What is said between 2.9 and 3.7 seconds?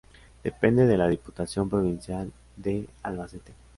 Albacete.